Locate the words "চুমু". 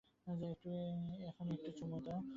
1.77-1.97